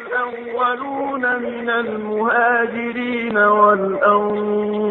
[0.00, 4.88] الأولون من المهاجرين والأنصار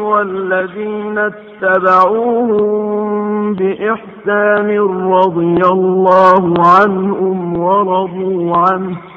[0.00, 1.18] والذين
[1.62, 2.62] اتبعوهم
[3.54, 4.78] بإحسان
[5.12, 9.11] رضي الله عنهم ورضوا عنه.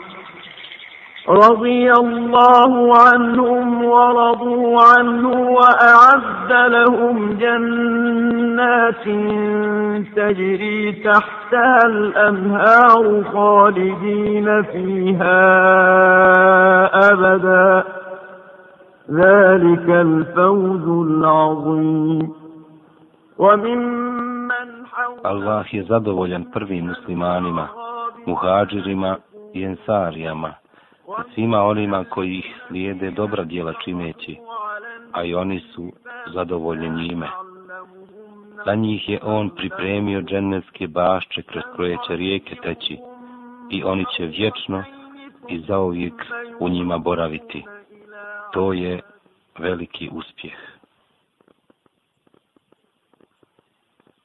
[1.30, 9.04] رضي الله عنهم ورضوا عنه وأعد لهم جنات
[10.16, 15.42] تجري تحتها الأنهار خالدين فيها
[17.12, 17.84] أبدا.
[19.12, 22.34] ذلك الفوز العظيم.
[23.38, 27.68] وممن حول je zadovoljan prvim muslimanima,
[28.26, 29.18] muhađirima
[29.54, 30.54] i ensarijama,
[31.34, 34.38] svima onima koji ih slijede dobra djela čineći,
[35.12, 35.92] a i oni su
[36.34, 37.30] zadovoljni njime.
[38.66, 42.98] Za njih je on pripremio dženevske bašče kroz koje će rijeke teći
[43.70, 44.84] i oni će vječno
[45.50, 46.14] i zauvijek
[46.60, 47.64] u njima boraviti.
[48.54, 49.00] To je
[49.60, 50.54] veliki uspjeh.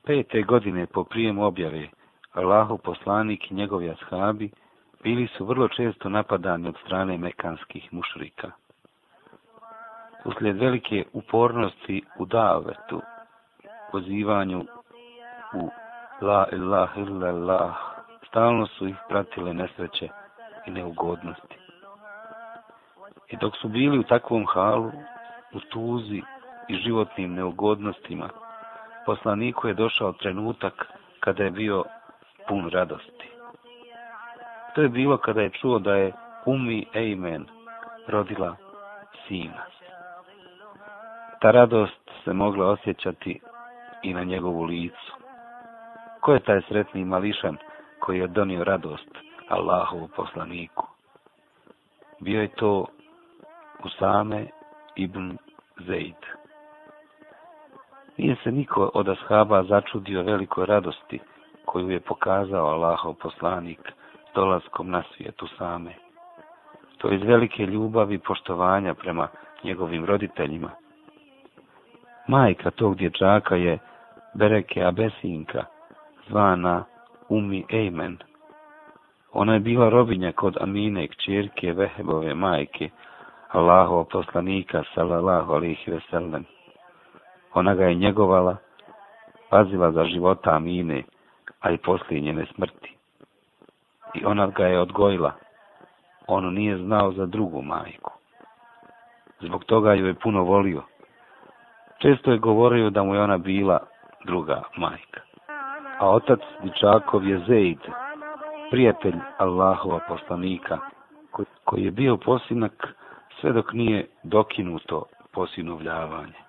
[0.04, 1.88] Pete godine po prijemu objave,
[2.32, 4.50] Allahu poslanik i njegovi ashabi
[5.02, 8.50] bili su vrlo često napadani od strane mekanskih mušrika.
[10.24, 13.02] Uslijed velike upornosti u davetu,
[13.92, 14.64] pozivanju
[15.54, 15.70] u
[16.20, 17.74] la ilaha illallah,
[18.28, 20.08] stalno su ih pratile nesreće
[20.66, 21.56] i neugodnosti.
[23.28, 24.92] I dok su bili u takvom halu,
[25.52, 26.22] u tuzi
[26.68, 28.28] i životnim neugodnostima,
[29.06, 30.86] poslaniku je došao trenutak
[31.20, 31.84] kada je bio
[32.48, 33.19] pun radosti.
[34.74, 36.12] To je bilo kada je čuo da je
[36.46, 37.46] Umi Ejmen
[38.08, 38.56] rodila
[39.28, 39.62] sina.
[41.40, 43.40] Ta radost se mogla osjećati
[44.02, 45.12] i na njegovu licu.
[46.20, 47.56] Ko je taj sretni mališan
[48.00, 49.08] koji je donio radost
[49.48, 50.86] Allahovu poslaniku?
[52.20, 52.86] Bio je to
[53.84, 54.46] Usame
[54.96, 55.36] ibn
[55.86, 56.16] Zeid.
[58.16, 61.20] Nije se niko od ashaba začudio velikoj radosti
[61.64, 63.92] koju je pokazao Allahov poslanik
[64.34, 65.94] dolaskom na svijetu same.
[66.98, 69.28] To je iz velike ljubavi i poštovanja prema
[69.64, 70.70] njegovim roditeljima.
[72.28, 73.78] Majka tog dječaka je
[74.34, 75.64] Bereke Abesinka,
[76.28, 76.84] zvana
[77.28, 78.18] Umi Ejmen.
[79.32, 82.90] Ona je bila robinja kod Amine, kćerke Vehebove majke,
[83.48, 86.44] Allahov poslanika, salallahu alihi veselem.
[87.54, 88.56] Ona ga je njegovala,
[89.50, 91.02] pazila za života Amine,
[91.60, 92.99] a i poslije njene smrti
[94.14, 95.32] i ona ga je odgojila.
[96.26, 98.12] On nije znao za drugu majku.
[99.40, 100.82] Zbog toga ju je puno volio.
[101.98, 103.78] Često je govorio da mu je ona bila
[104.24, 105.20] druga majka.
[105.98, 107.78] A otac Dičakov je Zeid,
[108.70, 110.78] prijatelj Allahova poslanika,
[111.64, 112.94] koji je bio posinak
[113.40, 116.40] sve dok nije dokinuto posinovljavanje.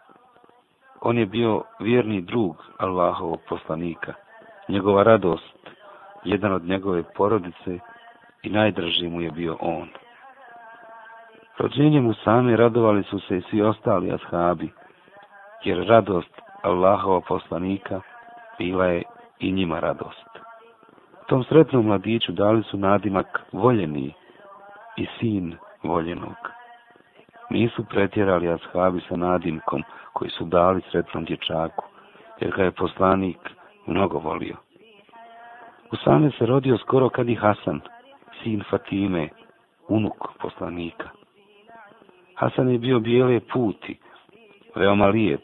[1.01, 4.13] On je bio vjerni drug Allahovog poslanika.
[4.67, 5.60] Njegova radost
[6.23, 7.79] jedan od njegove porodice
[8.43, 9.87] i najdraži mu je bio on.
[11.57, 14.69] Rođenjem mu sami radovali su se i svi ostali ashabi,
[15.63, 18.01] jer radost Allahova poslanika
[18.57, 19.03] bila je
[19.39, 20.29] i njima radost.
[21.27, 24.13] Tom sretnom mladiću dali su nadimak voljeni
[24.97, 26.35] i sin voljenog.
[27.49, 29.83] Nisu pretjerali ashabi sa nadimkom
[30.13, 31.85] koji su dali sretnom dječaku,
[32.39, 33.37] jer ga je poslanik
[33.87, 34.55] mnogo volio.
[35.91, 37.81] Usame se rodio skoro kad i Hasan,
[38.43, 39.29] sin Fatime,
[39.87, 41.09] unuk poslanika.
[42.35, 43.97] Hasan je bio bijele puti,
[44.75, 45.43] veoma lijep,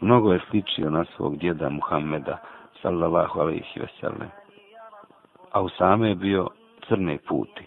[0.00, 2.38] mnogo je sličio na svog djeda Muhammeda,
[2.82, 4.30] sallallahu alaihi veselem.
[5.52, 6.48] A Usame je bio
[6.88, 7.66] crne puti,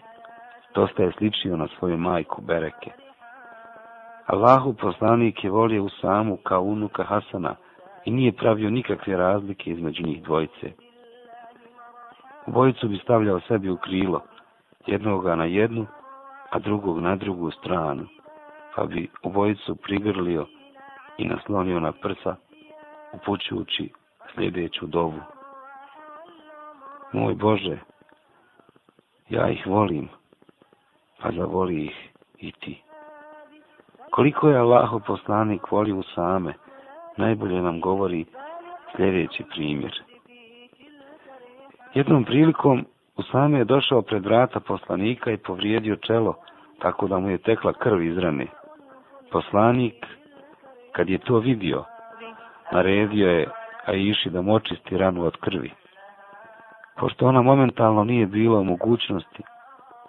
[0.74, 2.90] dosta je sličio na svoju majku Bereke.
[4.26, 7.54] Allahu poslanik je volio Usamu kao unuka Hasana
[8.04, 10.85] i nije pravio nikakve razlike između njih dvojice.
[12.46, 14.22] Obojicu bi stavljao sebi u krilo,
[14.86, 15.86] jednoga na jednu,
[16.50, 18.06] a drugog na drugu stranu,
[18.74, 20.46] pa bi obojicu prigrlio
[21.18, 22.36] i naslonio na prsa,
[23.12, 23.92] upućujući
[24.34, 25.20] sljedeću dovu.
[27.12, 27.78] Moj Bože,
[29.28, 30.08] ja ih volim,
[31.22, 32.82] pa zavoli ih i ti.
[34.10, 36.54] Koliko je Allaho poslanik volio same,
[37.16, 38.24] najbolje nam govori
[38.96, 40.02] sljedeći primjer.
[41.96, 42.84] Jednom prilikom
[43.16, 46.34] Usame je došao pred vrata poslanika i povrijedio čelo,
[46.78, 48.46] tako da mu je tekla krv iz rane.
[49.32, 50.06] Poslanik,
[50.92, 51.84] kad je to vidio,
[52.72, 53.48] naredio je
[53.86, 55.70] Aiši da močisti ranu od krvi.
[56.96, 59.42] Pošto ona momentalno nije bila u mogućnosti,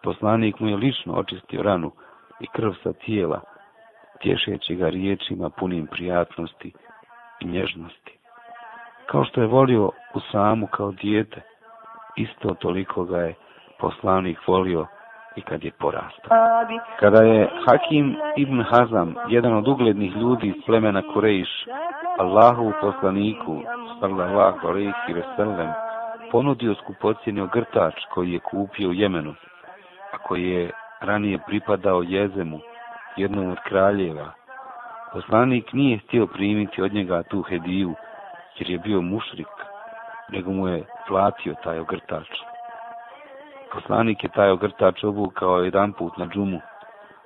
[0.03, 1.91] Poslanik mu je lično očistio ranu
[2.39, 3.41] i krv sa tijela,
[4.21, 6.73] tješeći ga riječima punim prijatnosti
[7.39, 8.17] i nježnosti.
[9.05, 11.41] Kao što je volio u samu kao dijete,
[12.17, 13.35] isto toliko ga je
[13.79, 14.85] poslanik volio
[15.35, 16.37] i kad je porastao.
[16.99, 21.49] Kada je Hakim ibn Hazam, jedan od uglednih ljudi iz plemena Kurejiš,
[22.17, 23.61] Allahu poslaniku,
[23.99, 25.69] sallallahu alaihi ve sellem,
[26.31, 29.35] ponudio skupocijenio grtač koji je kupio u Jemenu,
[30.13, 30.71] a koji je
[31.01, 32.59] ranije pripadao Jezemu,
[33.15, 34.31] jednom od kraljeva.
[35.13, 37.93] Poslanik nije htio primiti od njega tu hediju,
[38.57, 39.66] jer je bio mušrik,
[40.29, 42.27] nego mu je platio taj ogrtač.
[43.73, 46.61] Poslanik je taj ogrtač obukao jedan put na džumu,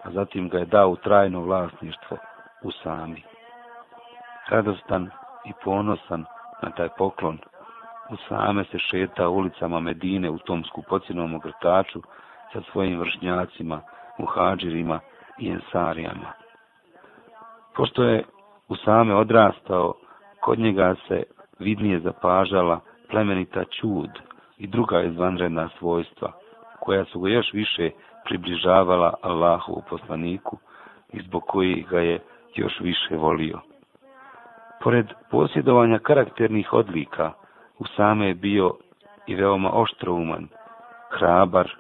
[0.03, 2.17] a zatim ga je dao u trajno vlasništvo
[2.63, 3.23] u sami.
[4.49, 5.09] Radostan
[5.45, 6.25] i ponosan
[6.61, 7.37] na taj poklon,
[8.09, 12.01] u same se šeta ulicama Medine u tom skupocinom ogrtaču
[12.53, 13.81] sa svojim vršnjacima,
[14.17, 14.99] muhađirima
[15.39, 16.33] i ensarijama.
[17.75, 18.23] Pošto je
[18.67, 19.93] u same odrastao,
[20.41, 21.23] kod njega se
[21.59, 22.79] vidnije zapažala
[23.11, 24.09] plemenita čud
[24.57, 26.31] i druga izvanredna svojstva,
[26.79, 27.89] koja su ga još više
[28.25, 30.57] približavala Allahu u poslaniku
[31.13, 32.19] i zbog kojih ga je
[32.55, 33.59] još više volio.
[34.83, 37.31] Pored posjedovanja karakternih odlika,
[37.81, 38.73] Usame je bio
[39.27, 40.47] i veoma oštrouman,
[41.09, 41.71] hrabar,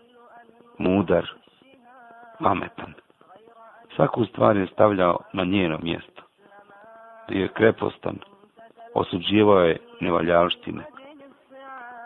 [0.77, 1.25] mudar,
[2.39, 2.93] pametan.
[3.95, 6.21] Svaku stvar je stavljao na njeno mjesto.
[7.29, 8.17] Bio je krepostan,
[8.93, 10.83] osuđivao je nevaljalštine.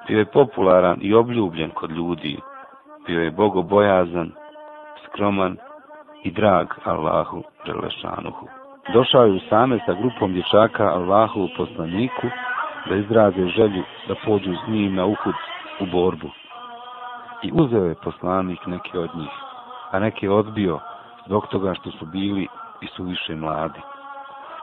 [0.07, 2.37] Bio je popularan i obljubljen kod ljudi.
[3.07, 4.31] Bio je bogobojazan,
[5.05, 5.57] skroman
[6.23, 8.47] i drag Allahu Đelešanuhu.
[8.93, 12.27] Došao je u same sa grupom dječaka Allahu u poslaniku
[12.89, 15.35] da izraze želju da pođu s njim na uhud
[15.79, 16.29] u borbu.
[17.43, 19.31] I uzeo je poslanik neke od njih,
[19.91, 20.79] a neke odbio
[21.25, 22.47] zbog toga što su bili
[22.81, 23.79] i su više mladi.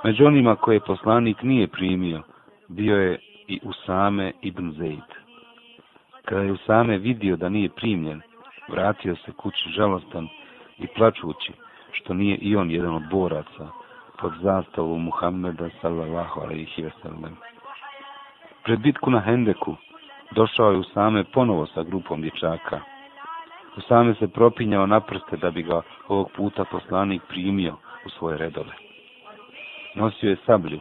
[0.05, 2.23] Među onima koje poslanik nije primio,
[2.69, 3.19] bio je
[3.49, 5.21] i Usame ibn Zaid.
[6.24, 8.20] Kada je Usame vidio da nije primljen,
[8.69, 10.28] vratio se kući žalostan
[10.78, 11.52] i plačući,
[11.92, 13.69] što nije i on jedan od boraca
[14.19, 17.36] pod zastavu Muhammeda sallallahu alaihi ve sellem.
[18.64, 19.76] Pred bitku na Hendeku
[20.30, 22.80] došao je Usame ponovo sa grupom dječaka.
[23.76, 27.76] Usame se propinjao na prste da bi ga ovog puta poslanik primio
[28.06, 28.72] u svoje redove.
[29.94, 30.80] Nosio je sablju,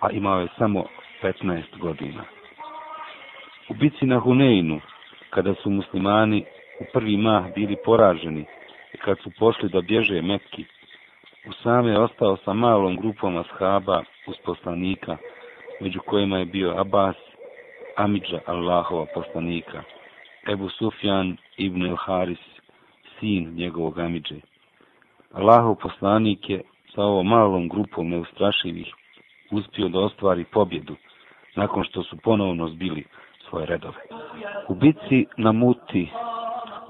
[0.00, 0.84] a imao je samo
[1.22, 2.22] 15 godina.
[3.70, 4.80] U bici na Huneinu,
[5.30, 6.44] kada su muslimani
[6.80, 8.44] u prvi mah bili poraženi
[8.94, 10.64] i kad su pošli da bježe Mekki,
[11.48, 15.16] Usame je ostao sa malom grupom ashaba uz poslanika,
[15.80, 17.16] među kojima je bio Abbas,
[17.96, 19.82] Amidža Allahova poslanika,
[20.52, 22.44] Ebu Sufjan ibn el Haris,
[23.20, 24.40] sin njegovog Amidže.
[25.32, 26.62] Allahov poslanik je
[26.94, 28.94] sa ovom malom grupom neustrašivih
[29.50, 30.96] uspio da ostvari pobjedu
[31.56, 33.04] nakon što su ponovno zbili
[33.50, 33.98] svoje redove.
[34.68, 36.10] U bitci na Muti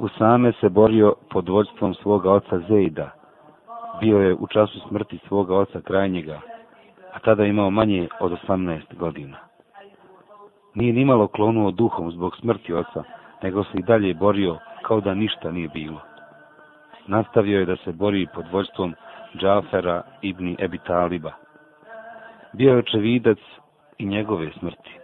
[0.01, 3.11] Usame se borio pod vođstvom svoga oca Zejda.
[4.01, 6.41] Bio je u času smrti svoga oca krajnjega,
[7.12, 9.37] a tada imao manje od 18 godina.
[10.75, 13.03] Nije nimalo klonuo duhom zbog smrti oca,
[13.43, 16.01] nego se i dalje borio kao da ništa nije bilo.
[17.06, 18.94] Nastavio je da se bori pod vođstvom
[19.37, 21.32] Džafera ibn Ebi Taliba.
[22.53, 23.39] Bio je očevidac
[23.99, 25.00] i njegove smrti,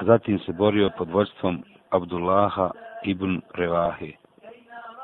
[0.00, 2.70] a zatim se borio pod vođstvom Abdullaha
[3.04, 4.12] ibn Revahe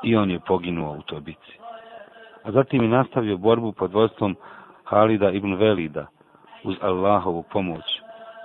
[0.03, 1.59] i on je poginuo u toj bici.
[2.43, 4.35] A zatim je nastavio borbu pod vođstvom
[4.83, 6.05] Halida ibn Velida
[6.63, 7.83] uz Allahovu pomoć,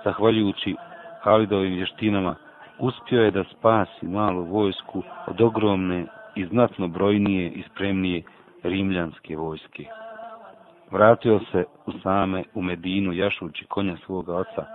[0.03, 0.75] zahvaljujući
[1.21, 2.35] Halidovim vještinama,
[2.79, 6.05] uspio je da spasi malu vojsku od ogromne
[6.35, 8.23] i znatno brojnije i spremnije
[8.63, 9.85] rimljanske vojske.
[10.91, 14.65] Vratio se u same u Medinu jašući konja svoga oca,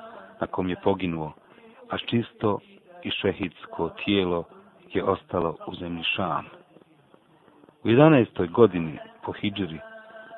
[0.41, 1.33] na kom je poginuo,
[1.91, 2.59] a čisto
[3.03, 4.45] i šehidsko tijelo
[4.93, 6.45] je ostalo u zemlji Šam.
[7.85, 8.51] U 11.
[8.51, 9.79] godini po Hidžri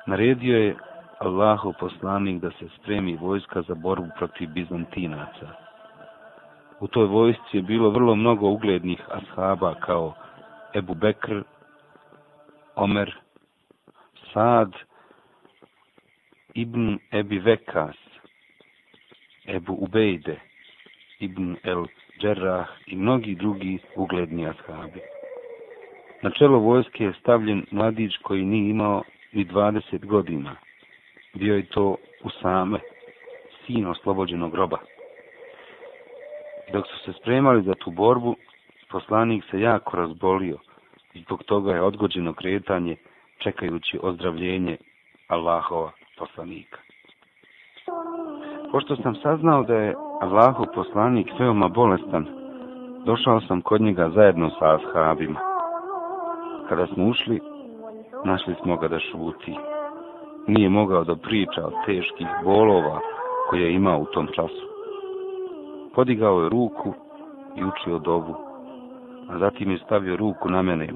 [0.07, 0.75] naredio je
[1.19, 5.47] Allahu poslanik da se spremi vojska za borbu protiv Bizantinaca.
[6.79, 10.13] U toj vojsci je bilo vrlo mnogo uglednih ashaba kao
[10.75, 11.43] Ebu Bekr,
[12.75, 13.15] Omer,
[14.33, 14.71] Sad,
[16.53, 17.95] Ibn Ebi Vekas,
[19.47, 20.39] Ebu Ubejde,
[21.21, 21.85] Ibn El
[22.19, 25.01] Džerrah i mnogi drugi ugledni ashabi.
[26.21, 30.55] Na čelo vojske je stavljen mladić koji nije imao ni 20 godina.
[31.33, 32.79] Bio je to Usame,
[33.65, 34.77] sin oslobođenog groba.
[36.73, 38.35] Dok su se spremali za tu borbu,
[38.89, 40.57] poslanik se jako razbolio,
[41.13, 42.95] i zbog toga je odgođeno kretanje
[43.37, 44.77] čekajući ozdravljenje
[45.27, 46.77] Allahova poslanika.
[48.71, 52.25] Pošto sam saznao da je Allahu poslanik veoma bolestan,
[53.05, 55.39] došao sam kod njega zajedno sa ashabima.
[56.69, 57.39] Kada smo ušli,
[58.25, 59.55] našli smo ga da šuti.
[60.47, 62.99] Nije mogao da priča od teških bolova
[63.49, 64.67] koje je imao u tom času.
[65.95, 66.93] Podigao je ruku
[67.55, 68.35] i učio dovu,
[69.29, 70.87] a zatim je stavio ruku na mene,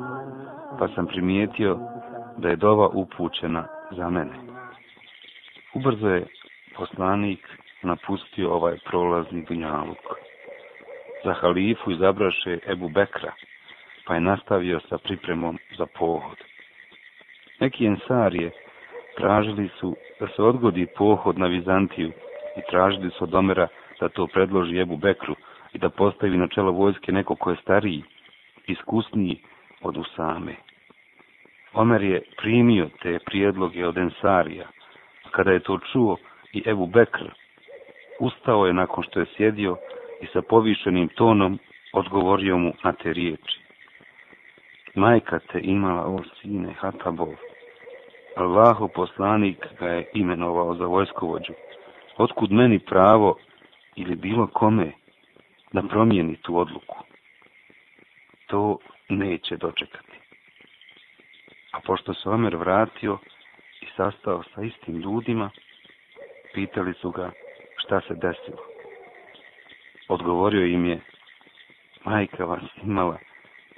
[0.79, 1.79] pa sam primijetio
[2.37, 4.33] da je dova upućena za mene.
[5.75, 6.27] Ubrzo je
[6.77, 10.03] poslanik napustio ovaj prolazni dunjaluk.
[11.23, 13.31] Za halifu izabraše Ebu Bekra,
[14.05, 16.37] pa je nastavio sa pripremom za pohod.
[17.59, 18.51] Neki ensarije
[19.17, 22.11] tražili su da se odgodi pohod na Vizantiju
[22.57, 23.67] i tražili su od Omera
[23.99, 25.35] da to predloži Ebu Bekru
[25.73, 28.03] i da postavi na čelo vojske neko ko je stariji,
[28.67, 29.41] iskusniji
[29.81, 30.55] od Usame.
[31.73, 34.67] Omer je primio te prijedloge od Ensarija,
[35.23, 36.17] a kada je to čuo
[36.53, 37.29] i Ebu Bekr,
[38.19, 39.77] ustao je nakon što je sjedio
[40.21, 41.59] i sa povišenim tonom
[41.93, 43.59] odgovorio mu na te riječi.
[44.95, 47.33] Majka te imala o sine Hatabov.
[48.35, 51.53] Allahu poslanik ga je imenovao za vojskovođu.
[52.17, 53.37] Otkud meni pravo
[53.95, 54.91] ili bilo kome
[55.73, 56.95] da promijeni tu odluku?
[58.47, 58.77] To
[59.09, 60.17] neće dočekati.
[61.71, 63.17] A pošto se Omer vratio
[63.81, 65.49] i sastao sa istim ljudima,
[66.53, 67.31] pitali su ga
[67.85, 68.63] šta se desilo.
[70.07, 70.99] Odgovorio im je,
[72.05, 73.17] majka vas imala,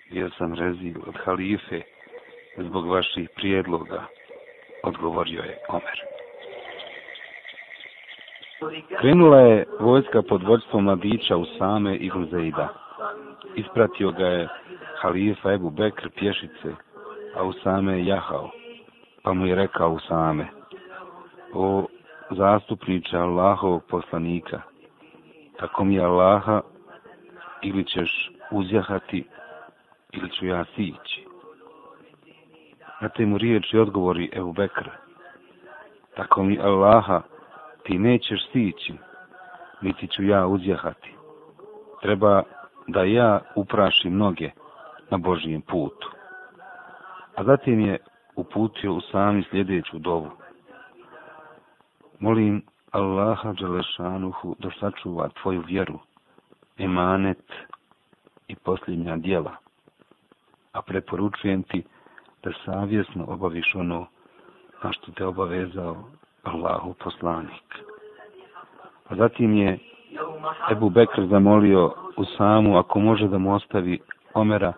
[0.10, 1.82] jer sam rezil od halife
[2.58, 4.04] zbog vaših prijedloga,
[4.84, 6.00] odgovorio je Omer.
[9.00, 12.68] Krenula je vojska pod vođstvom mladića Usame i Huzeida.
[13.56, 14.48] Ispratio ga je
[15.02, 16.70] halifa Ebu Bekr pješice,
[17.36, 18.50] a Usame je jahao.
[19.24, 20.48] Pa mu je rekao Usame,
[21.54, 21.86] o
[22.30, 24.62] zastupniče Allahovog poslanika,
[25.60, 26.62] tako mi je Allaha,
[27.62, 29.28] ili ćeš uzjahati,
[30.12, 31.28] ili ću ja sići.
[33.02, 34.92] Na te mu riječi odgovori Ebu Bekra.
[36.16, 37.22] tako mi Allaha,
[37.84, 38.94] ti nećeš sići,
[39.82, 41.14] niti ću ja uzjahati.
[42.02, 42.44] Treba
[42.88, 44.52] da ja uprašim noge
[45.10, 46.12] na Božijem putu.
[47.36, 47.98] A zatim je
[48.36, 50.32] uputio u sami sljedeću dovu.
[52.20, 56.00] Molim Allaha Đelešanuhu da sačuva tvoju vjeru,
[56.78, 57.44] emanet
[58.48, 59.56] i posljednja dijela.
[60.72, 61.84] A preporučujem ti
[62.44, 64.08] da savjesno obaviš ono
[64.84, 66.04] na što te obavezao
[66.44, 67.76] Allahu poslanik.
[69.10, 69.80] A zatim je
[70.72, 74.00] Ebu Bekr zamolio u samu ako može da mu ostavi
[74.34, 74.74] Omera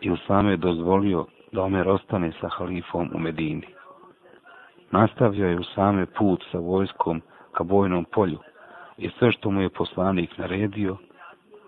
[0.00, 3.66] i Usame je dozvolio da Omer ostane sa halifom u Medini.
[4.94, 7.22] Nastavio je u same put sa vojskom
[7.52, 8.38] ka bojnom polju
[8.98, 10.96] i sve što mu je poslanik naredio,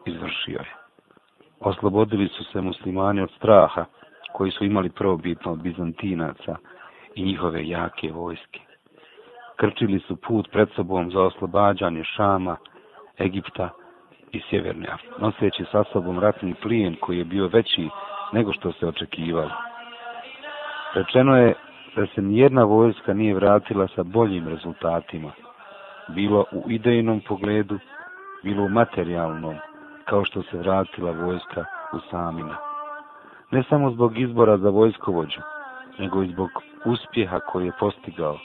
[0.07, 0.75] izvršio je.
[1.61, 3.85] Oslobodili su se muslimani od straha
[4.33, 6.57] koji su imali probitno od Bizantinaca
[7.15, 8.61] i njihove jake vojske.
[9.57, 12.57] Krčili su put pred sobom za oslobađanje Šama,
[13.21, 13.71] Egipta
[14.33, 17.89] i Sjeverne Afrike, noseći sa sobom ratni plijen koji je bio veći
[18.33, 19.51] nego što se očekivalo.
[20.95, 21.55] Rečeno je
[21.97, 25.33] da se nijedna vojska nije vratila sa boljim rezultatima,
[26.09, 27.79] bilo u idejnom pogledu,
[28.43, 29.55] bilo u materijalnom,
[30.05, 32.57] kao što se vratila vojska u Samina.
[33.51, 35.41] Ne samo zbog izbora za vojskovođu,
[35.99, 36.51] nego i zbog
[36.85, 38.39] uspjeha koji je postigao.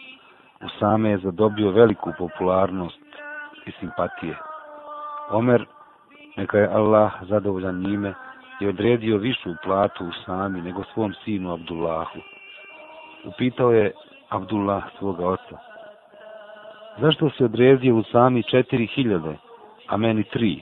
[0.65, 3.05] U same je zadobio veliku popularnost
[3.65, 4.37] i simpatije.
[5.29, 5.65] Omer,
[6.37, 8.13] neka je Allah zadovoljan njime,
[8.59, 12.19] je odredio višu platu u sami nego svom sinu Abdullahu.
[13.25, 13.91] Upitao je
[14.29, 15.57] Abdullah svoga oca.
[16.99, 19.37] Zašto se odredio u sami četiri hiljade,
[19.87, 20.61] a meni tri?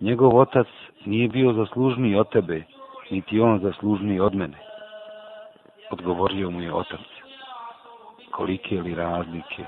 [0.00, 0.66] Njegov otac
[1.06, 2.62] nije bio zaslužniji od tebe,
[3.10, 4.58] niti on zaslužniji od mene.
[5.90, 7.06] Odgovorio mu je otac.
[8.30, 9.64] Kolike li razlike?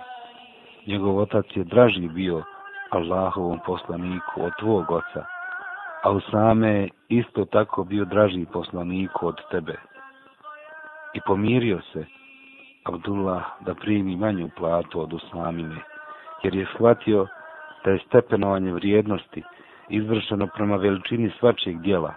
[0.86, 2.42] Njegov otac je draži bio
[2.90, 5.24] Allahovom poslaniku od tvog oca,
[6.02, 9.89] a u same isto tako bio draži poslaniku od tebe
[11.14, 12.04] i pomirio se
[12.84, 15.76] Abdullah da primi manju platu od Uslamine,
[16.42, 17.26] jer je shvatio
[17.84, 19.42] da je stepenovanje vrijednosti
[19.88, 22.14] izvršeno prema veličini svačijeg dijela,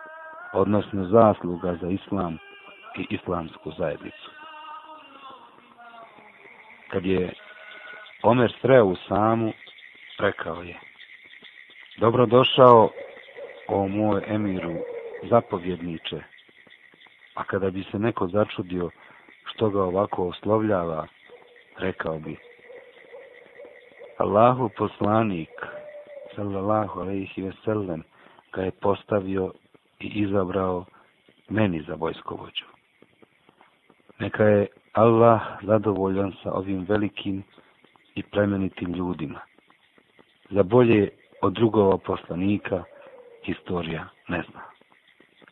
[0.53, 2.37] odnosno zasluga za islam
[2.97, 4.29] i islamsku zajednicu.
[6.91, 7.33] Kad je
[8.23, 9.51] Omer sreo u samu,
[10.19, 10.79] rekao je,
[11.97, 12.89] Dobro došao,
[13.67, 14.75] o moj emiru,
[15.29, 16.21] zapovjedniče,
[17.35, 18.89] A kada bi se neko začudio
[19.45, 21.07] što ga ovako oslovljava,
[21.77, 22.37] rekao bi
[24.17, 25.49] Allahu poslanik,
[26.35, 28.03] sallallahu alaihi ve sellem,
[28.53, 29.53] ga je postavio
[29.99, 30.85] i izabrao
[31.49, 32.65] meni za vojskovođu.
[34.19, 37.43] Neka je Allah zadovoljan sa ovim velikim
[38.15, 39.39] i plemenitim ljudima.
[40.49, 41.09] Za bolje
[41.41, 42.83] od drugova poslanika
[43.45, 44.72] historija ne zna.